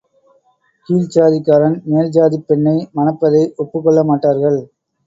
கீழ்ச்சாதிக்காரன் 0.89 1.77
மேல் 1.85 2.11
சாதிப் 2.11 2.47
பெண்ணை 2.47 2.75
மணப்பதை 2.95 3.45
ஒப்புக் 3.55 3.85
கொள்ளமாட்டார்கள். 3.85 4.61